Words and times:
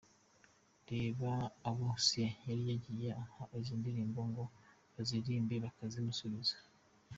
Reba 0.89 1.31
abo 1.69 1.87
Sia 2.05 2.29
yari 2.47 2.63
yagiye 2.71 3.09
aha 3.23 3.43
izi 3.59 3.73
ndirimbo 3.81 4.19
ngo 4.29 4.43
baziririmbe 4.93 5.55
bakazimusubiza:. 5.65 6.55